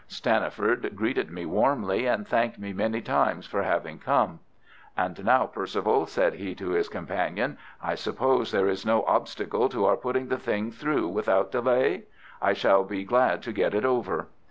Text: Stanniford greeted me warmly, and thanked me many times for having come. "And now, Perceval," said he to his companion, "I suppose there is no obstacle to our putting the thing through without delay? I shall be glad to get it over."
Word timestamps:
Stanniford 0.07 0.95
greeted 0.95 1.29
me 1.29 1.45
warmly, 1.45 2.07
and 2.07 2.27
thanked 2.27 2.57
me 2.57 2.73
many 2.73 3.01
times 3.01 3.45
for 3.45 3.61
having 3.61 3.99
come. 3.99 4.39
"And 4.97 5.23
now, 5.23 5.45
Perceval," 5.45 6.07
said 6.07 6.33
he 6.33 6.55
to 6.55 6.69
his 6.71 6.89
companion, 6.89 7.59
"I 7.83 7.93
suppose 7.93 8.49
there 8.51 8.67
is 8.67 8.83
no 8.83 9.03
obstacle 9.05 9.69
to 9.69 9.85
our 9.85 9.97
putting 9.97 10.29
the 10.29 10.39
thing 10.39 10.71
through 10.71 11.07
without 11.09 11.51
delay? 11.51 12.05
I 12.41 12.53
shall 12.53 12.83
be 12.83 13.03
glad 13.03 13.43
to 13.43 13.53
get 13.53 13.75
it 13.75 13.85
over." 13.85 14.29